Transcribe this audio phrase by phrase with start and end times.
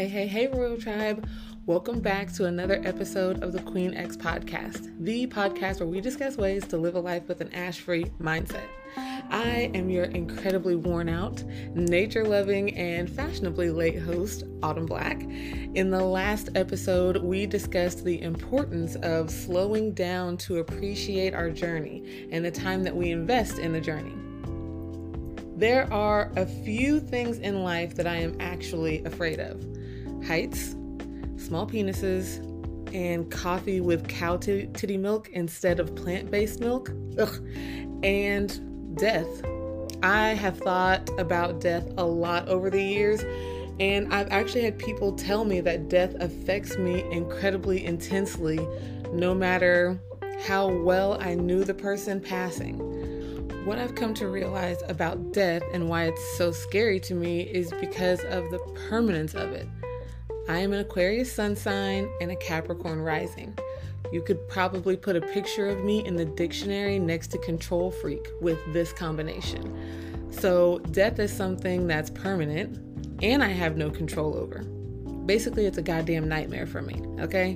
[0.00, 1.28] Hey, hey, hey, Royal Tribe.
[1.66, 6.38] Welcome back to another episode of the Queen X Podcast, the podcast where we discuss
[6.38, 8.64] ways to live a life with an ash free mindset.
[8.96, 11.44] I am your incredibly worn out,
[11.74, 15.20] nature loving, and fashionably late host, Autumn Black.
[15.20, 22.26] In the last episode, we discussed the importance of slowing down to appreciate our journey
[22.32, 24.16] and the time that we invest in the journey.
[25.58, 29.69] There are a few things in life that I am actually afraid of
[30.26, 30.76] heights,
[31.36, 32.46] small penises,
[32.94, 37.40] and coffee with cow t- titty milk instead of plant based milk, Ugh.
[38.02, 39.28] and death.
[40.02, 43.22] I have thought about death a lot over the years,
[43.78, 48.66] and I've actually had people tell me that death affects me incredibly intensely,
[49.12, 50.00] no matter
[50.46, 52.78] how well I knew the person passing.
[53.66, 57.72] What I've come to realize about death and why it's so scary to me is
[57.78, 59.68] because of the permanence of it.
[60.48, 63.56] I am an Aquarius sun sign and a Capricorn rising.
[64.12, 68.26] You could probably put a picture of me in the dictionary next to control freak
[68.40, 70.28] with this combination.
[70.30, 72.78] So, death is something that's permanent
[73.22, 74.62] and I have no control over.
[75.26, 77.52] Basically, it's a goddamn nightmare for me, okay?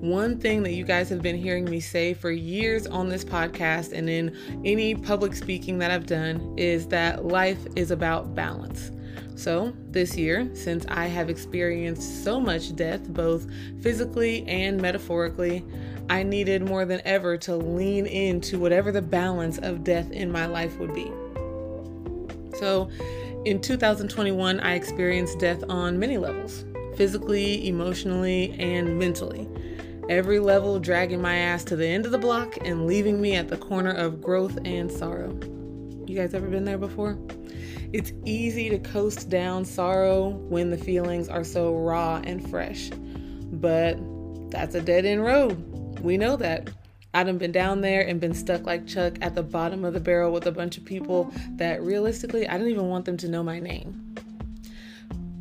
[0.00, 3.92] One thing that you guys have been hearing me say for years on this podcast
[3.92, 8.90] and in any public speaking that I've done is that life is about balance.
[9.34, 13.46] So, this year, since I have experienced so much death, both
[13.80, 15.64] physically and metaphorically,
[16.10, 20.46] I needed more than ever to lean into whatever the balance of death in my
[20.46, 21.10] life would be.
[22.58, 22.90] So,
[23.44, 26.64] in 2021, I experienced death on many levels
[26.96, 29.48] physically, emotionally, and mentally.
[30.08, 33.48] Every level dragging my ass to the end of the block and leaving me at
[33.48, 35.30] the corner of growth and sorrow.
[36.06, 37.16] You guys ever been there before?
[37.92, 42.90] It's easy to coast down sorrow when the feelings are so raw and fresh,
[43.52, 43.98] but
[44.50, 46.00] that's a dead end road.
[46.00, 46.70] We know that.
[47.14, 50.32] Have been down there and been stuck like Chuck at the bottom of the barrel
[50.32, 53.60] with a bunch of people that realistically I didn't even want them to know my
[53.60, 54.14] name.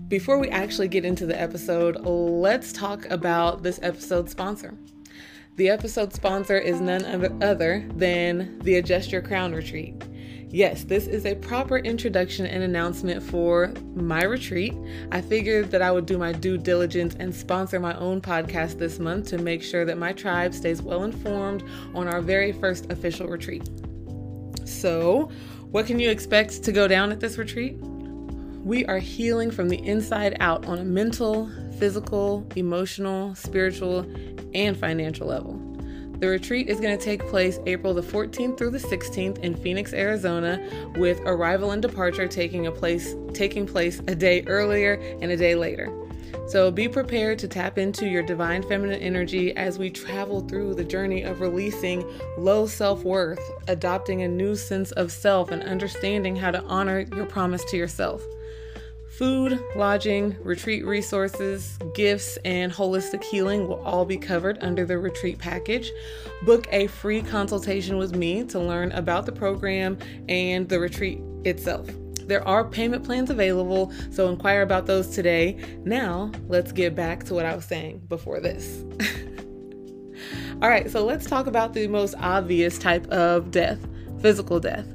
[0.09, 4.73] Before we actually get into the episode, let's talk about this episode's sponsor.
[5.55, 10.03] The episode sponsor is none other than the Adjust Your Crown Retreat.
[10.53, 14.73] Yes, this is a proper introduction and announcement for my retreat.
[15.09, 18.99] I figured that I would do my due diligence and sponsor my own podcast this
[18.99, 21.63] month to make sure that my tribe stays well informed
[21.95, 23.69] on our very first official retreat.
[24.65, 25.31] So,
[25.71, 27.77] what can you expect to go down at this retreat?
[27.79, 34.05] We are healing from the inside out on a mental, physical, emotional, spiritual,
[34.53, 35.70] and financial level.
[36.21, 39.91] The retreat is going to take place April the 14th through the 16th in Phoenix,
[39.91, 40.63] Arizona,
[40.95, 45.55] with arrival and departure taking a place taking place a day earlier and a day
[45.55, 45.91] later.
[46.47, 50.83] So be prepared to tap into your divine feminine energy as we travel through the
[50.83, 52.05] journey of releasing
[52.37, 57.65] low self-worth, adopting a new sense of self and understanding how to honor your promise
[57.65, 58.21] to yourself.
[59.17, 65.37] Food, lodging, retreat resources, gifts, and holistic healing will all be covered under the retreat
[65.37, 65.91] package.
[66.43, 69.97] Book a free consultation with me to learn about the program
[70.29, 71.89] and the retreat itself.
[72.21, 75.57] There are payment plans available, so inquire about those today.
[75.83, 78.83] Now, let's get back to what I was saying before this.
[80.61, 83.79] All right, so let's talk about the most obvious type of death
[84.21, 84.87] physical death.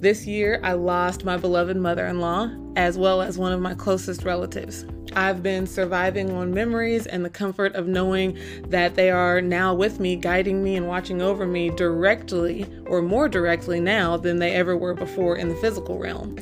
[0.00, 3.74] This year, I lost my beloved mother in law, as well as one of my
[3.74, 4.86] closest relatives.
[5.12, 10.00] I've been surviving on memories and the comfort of knowing that they are now with
[10.00, 14.74] me, guiding me and watching over me directly, or more directly now than they ever
[14.74, 16.34] were before in the physical realm.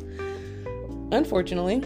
[1.10, 1.82] Unfortunately,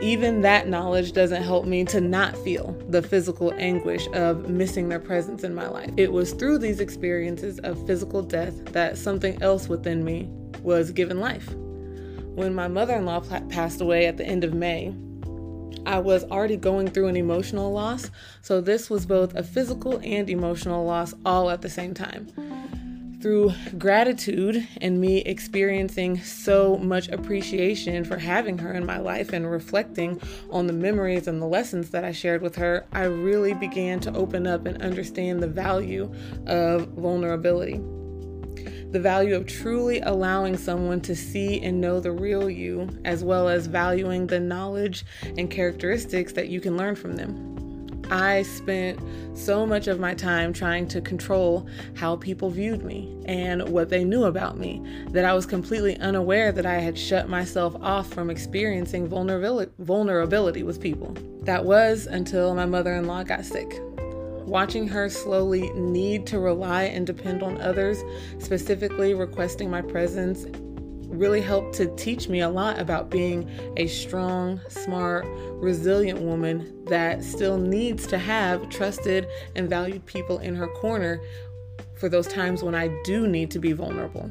[0.00, 5.00] even that knowledge doesn't help me to not feel the physical anguish of missing their
[5.00, 5.90] presence in my life.
[5.98, 10.30] It was through these experiences of physical death that something else within me
[10.64, 11.54] was given life.
[12.34, 14.92] When my mother in law passed away at the end of May,
[15.86, 18.10] I was already going through an emotional loss,
[18.42, 22.28] so this was both a physical and emotional loss all at the same time.
[23.20, 29.50] Through gratitude and me experiencing so much appreciation for having her in my life and
[29.50, 30.20] reflecting
[30.50, 34.14] on the memories and the lessons that I shared with her, I really began to
[34.14, 36.12] open up and understand the value
[36.46, 37.80] of vulnerability
[38.94, 43.48] the value of truly allowing someone to see and know the real you, as well
[43.48, 45.04] as valuing the knowledge
[45.36, 47.50] and characteristics that you can learn from them.
[48.08, 49.00] I spent
[49.36, 54.04] so much of my time trying to control how people viewed me and what they
[54.04, 58.30] knew about me that I was completely unaware that I had shut myself off from
[58.30, 61.16] experiencing vulnerability, with people.
[61.42, 63.74] That was until my mother in law got sick.
[64.46, 68.02] Watching her slowly need to rely and depend on others,
[68.38, 70.46] specifically requesting my presence
[71.08, 75.24] really helped to teach me a lot about being a strong, smart,
[75.54, 81.20] resilient woman that still needs to have trusted and valued people in her corner
[81.94, 84.30] for those times when I do need to be vulnerable.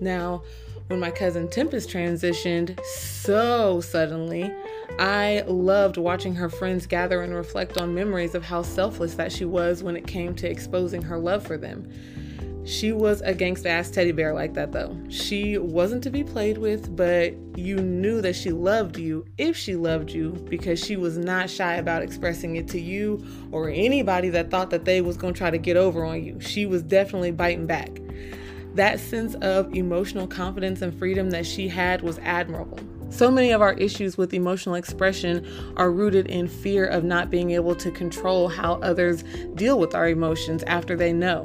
[0.00, 0.42] Now,
[0.88, 4.52] when my cousin Tempest transitioned so suddenly,
[5.00, 9.46] I loved watching her friends gather and reflect on memories of how selfless that she
[9.46, 11.90] was when it came to exposing her love for them.
[12.66, 14.94] She was a gangsta ass teddy bear like that, though.
[15.08, 19.74] She wasn't to be played with, but you knew that she loved you if she
[19.74, 24.50] loved you because she was not shy about expressing it to you or anybody that
[24.50, 26.38] thought that they was going to try to get over on you.
[26.40, 27.88] She was definitely biting back.
[28.74, 32.78] That sense of emotional confidence and freedom that she had was admirable.
[33.10, 35.46] So many of our issues with emotional expression
[35.76, 39.24] are rooted in fear of not being able to control how others
[39.54, 41.44] deal with our emotions after they know.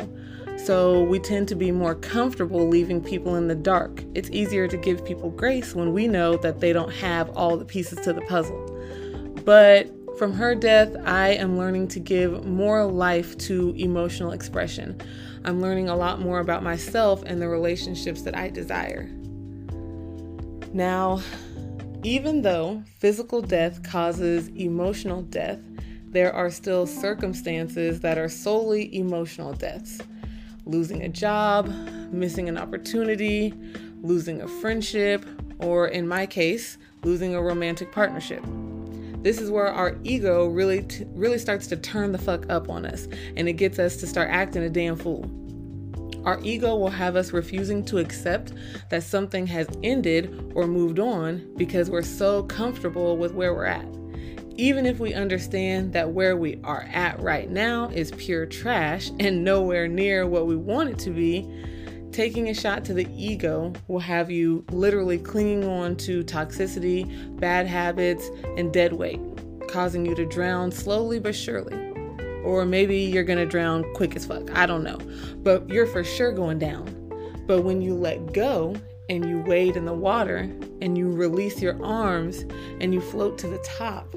[0.58, 4.04] So we tend to be more comfortable leaving people in the dark.
[4.14, 7.66] It's easier to give people grace when we know that they don't have all the
[7.66, 8.72] pieces to the puzzle.
[9.44, 15.02] But from her death, I am learning to give more life to emotional expression.
[15.44, 19.10] I'm learning a lot more about myself and the relationships that I desire.
[20.74, 21.22] Now,
[22.06, 25.58] even though physical death causes emotional death,
[26.10, 30.00] there are still circumstances that are solely emotional deaths
[30.68, 31.68] losing a job,
[32.12, 33.54] missing an opportunity,
[34.02, 35.26] losing a friendship,
[35.58, 38.44] or in my case, losing a romantic partnership.
[39.24, 42.86] This is where our ego really t- really starts to turn the fuck up on
[42.86, 45.26] us and it gets us to start acting a damn fool.
[46.26, 48.54] Our ego will have us refusing to accept
[48.90, 53.86] that something has ended or moved on because we're so comfortable with where we're at.
[54.58, 59.44] Even if we understand that where we are at right now is pure trash and
[59.44, 61.48] nowhere near what we want it to be,
[62.12, 67.68] taking a shot to the ego will have you literally clinging on to toxicity, bad
[67.68, 69.20] habits, and dead weight,
[69.68, 71.85] causing you to drown slowly but surely.
[72.46, 74.56] Or maybe you're gonna drown quick as fuck.
[74.56, 75.00] I don't know.
[75.38, 76.86] But you're for sure going down.
[77.48, 78.76] But when you let go
[79.10, 80.50] and you wade in the water
[80.82, 82.46] and you release your arms
[82.80, 84.08] and you float to the top,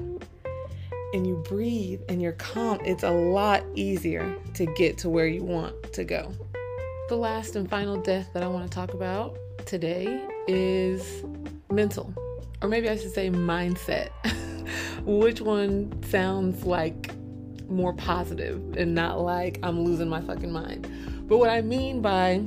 [1.13, 5.43] and you breathe and you're calm, it's a lot easier to get to where you
[5.43, 6.31] want to go.
[7.09, 11.23] The last and final death that I want to talk about today is
[11.71, 12.13] mental,
[12.61, 14.09] or maybe I should say mindset.
[15.05, 17.08] Which one sounds like
[17.69, 20.87] more positive and not like I'm losing my fucking mind?
[21.27, 22.43] But what I mean by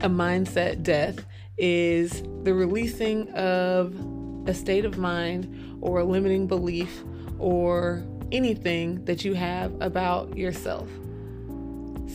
[0.00, 1.24] a mindset death
[1.56, 3.94] is the releasing of
[4.46, 7.02] a state of mind or a limiting belief
[7.38, 10.88] or anything that you have about yourself.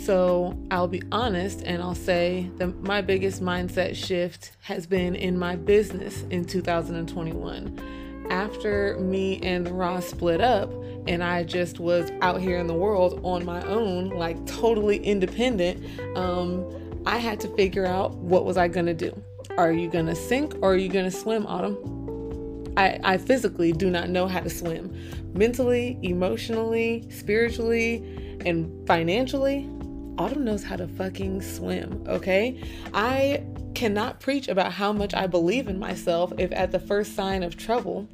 [0.03, 5.37] So I'll be honest and I'll say that my biggest mindset shift has been in
[5.37, 8.02] my business in 2021.
[8.29, 10.71] After me and Ross split up,
[11.07, 15.83] and I just was out here in the world on my own, like totally independent,
[16.17, 16.65] um,
[17.05, 19.21] I had to figure out what was I gonna do.
[19.57, 22.73] Are you gonna sink or are you gonna swim, Autumn?
[22.77, 24.95] I, I physically do not know how to swim.
[25.33, 29.69] Mentally, emotionally, spiritually, and financially,
[30.17, 32.61] Autumn knows how to fucking swim, okay?
[32.93, 33.43] I
[33.75, 37.57] cannot preach about how much I believe in myself if at the first sign of
[37.57, 38.07] trouble,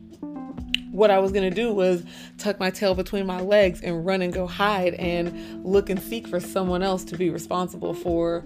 [1.00, 2.04] what I was gonna do was
[2.38, 6.28] tuck my tail between my legs and run and go hide and look and seek
[6.28, 8.44] for someone else to be responsible for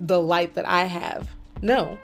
[0.00, 1.28] the light that I have.
[1.62, 1.96] No,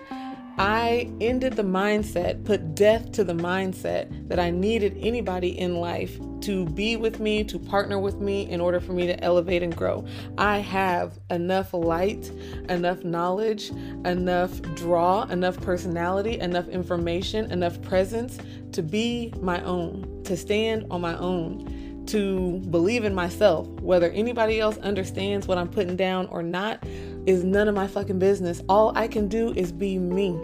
[0.57, 6.17] I ended the mindset, put death to the mindset that I needed anybody in life
[6.43, 9.75] to be with me, to partner with me in order for me to elevate and
[9.75, 10.07] grow.
[10.39, 12.31] I have enough light,
[12.69, 13.71] enough knowledge,
[14.05, 18.39] enough draw, enough personality, enough information, enough presence
[18.73, 21.74] to be my own, to stand on my own,
[22.09, 23.67] to believe in myself.
[23.81, 26.85] Whether anybody else understands what I'm putting down or not
[27.27, 28.63] is none of my fucking business.
[28.69, 30.39] All I can do is be me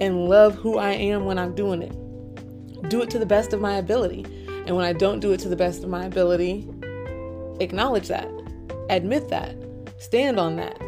[0.00, 1.92] and love who I am when I'm doing it.
[2.88, 4.24] Do it to the best of my ability.
[4.66, 6.68] And when I don't do it to the best of my ability,
[7.60, 8.28] acknowledge that,
[8.90, 9.56] admit that,
[9.98, 10.80] stand on that,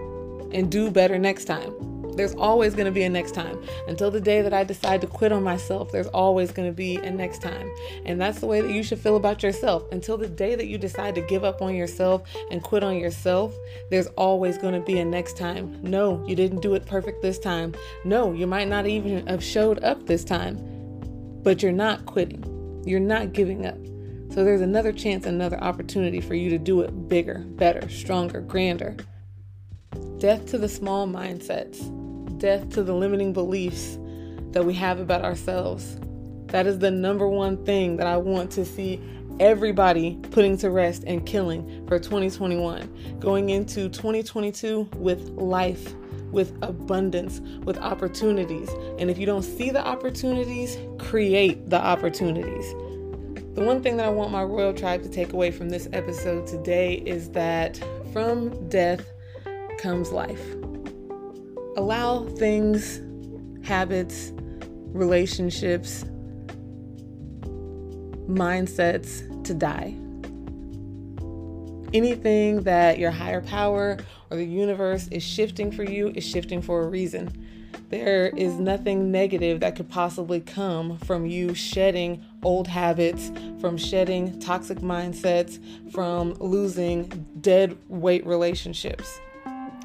[0.53, 1.73] and do better next time.
[2.17, 3.63] There's always going to be a next time.
[3.89, 6.97] Until the day that I decide to quit on myself, there's always going to be
[6.97, 7.71] a next time.
[8.05, 9.85] And that's the way that you should feel about yourself.
[9.93, 13.55] Until the day that you decide to give up on yourself and quit on yourself,
[13.91, 15.79] there's always going to be a next time.
[15.83, 17.75] No, you didn't do it perfect this time.
[18.05, 20.59] No, you might not even have showed up this time,
[21.43, 22.83] but you're not quitting.
[22.87, 23.79] You're not giving up.
[24.35, 28.97] So there's another chance, another opportunity for you to do it bigger, better, stronger, grander.
[30.19, 31.79] Death to the small mindsets,
[32.45, 33.97] death to the limiting beliefs
[34.51, 35.97] that we have about ourselves.
[36.49, 39.01] That is the number one thing that I want to see
[39.41, 43.19] everybody putting to rest and killing for 2021.
[43.19, 45.95] Going into 2022 with life,
[46.33, 48.69] with abundance, with opportunities.
[48.99, 52.75] And if you don't see the opportunities, create the opportunities.
[53.55, 56.47] The one thing that I want my royal tribe to take away from this episode
[56.47, 57.83] today is that
[58.13, 59.03] from death
[59.79, 60.45] comes life.
[61.77, 63.01] Allow things,
[63.67, 64.33] habits,
[64.93, 66.05] relationships,
[68.29, 69.97] mindsets to die.
[71.93, 73.99] Anything that your higher power
[74.31, 77.31] or the universe is shifting for you is shifting for a reason.
[77.91, 84.41] There is nothing negative that could possibly come from you shedding old habits, from shedding
[84.41, 85.61] toxic mindsets,
[85.93, 89.21] from losing dead weight relationships.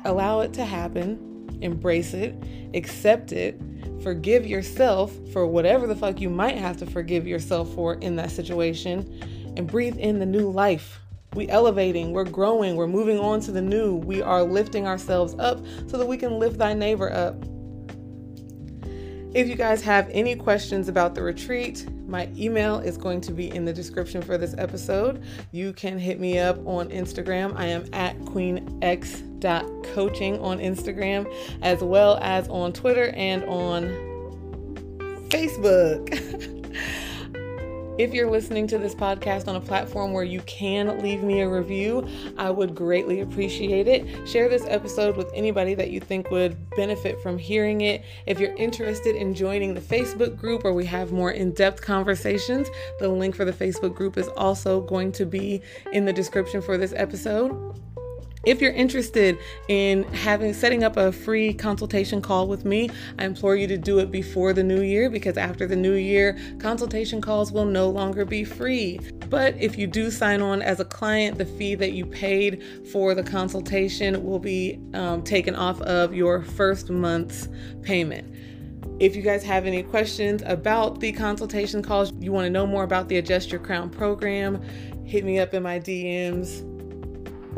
[0.06, 1.29] Allow it to happen,
[1.62, 2.36] embrace it,
[2.74, 3.60] accept it,
[4.02, 8.32] forgive yourself for whatever the fuck you might have to forgive yourself for in that
[8.32, 11.00] situation, and breathe in the new life.
[11.34, 13.96] We elevating, we're growing, we're moving on to the new.
[13.96, 17.36] We are lifting ourselves up so that we can lift thy neighbor up.
[19.36, 23.54] If you guys have any questions about the retreat, my email is going to be
[23.54, 25.24] in the description for this episode.
[25.52, 27.54] You can hit me up on Instagram.
[27.56, 28.20] I am at
[29.40, 31.32] queenx.coaching on Instagram,
[31.62, 33.84] as well as on Twitter and on
[35.30, 36.48] Facebook.
[38.00, 41.50] If you're listening to this podcast on a platform where you can leave me a
[41.50, 44.26] review, I would greatly appreciate it.
[44.26, 48.06] Share this episode with anybody that you think would benefit from hearing it.
[48.26, 52.70] If you're interested in joining the Facebook group where we have more in depth conversations,
[53.00, 56.78] the link for the Facebook group is also going to be in the description for
[56.78, 57.82] this episode.
[58.46, 63.58] If you're interested in having setting up a free consultation call with me, I implore
[63.58, 67.52] you to do it before the new year because after the new year, consultation calls
[67.52, 69.00] will no longer be free.
[69.30, 73.14] But if you do sign on as a client, the fee that you paid for
[73.14, 77.50] the consultation will be um, taken off of your first month's
[77.82, 78.34] payment.
[79.02, 82.84] If you guys have any questions about the consultation calls, you want to know more
[82.84, 84.62] about the Adjust Your Crown program,
[85.04, 86.79] hit me up in my DMs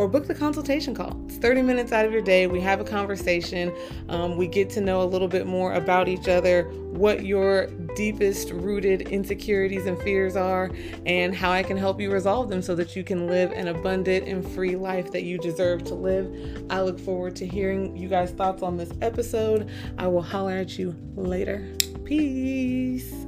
[0.02, 1.16] or book the consultation call.
[1.28, 2.48] It's 30 minutes out of your day.
[2.48, 3.72] We have a conversation.
[4.10, 8.50] Um, we get to know a little bit more about each other, what your deepest
[8.50, 10.72] rooted insecurities and fears are,
[11.06, 14.28] and how I can help you resolve them so that you can live an abundant
[14.28, 16.66] and free life that you deserve to live.
[16.72, 19.70] I look forward to hearing you guys' thoughts on this episode.
[20.00, 21.76] I will holler at you later.
[22.06, 23.21] Peace.